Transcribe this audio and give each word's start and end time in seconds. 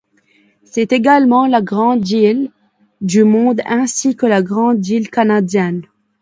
C'est 0.63 0.93
également 0.93 1.45
la 1.45 1.61
grande 1.61 2.09
île 2.09 2.49
du 3.01 3.23
monde, 3.23 3.61
ainsi 3.67 4.15
que 4.15 4.25
la 4.25 4.41
grande 4.41 4.83
île 4.87 5.11
canadienne. 5.11 5.83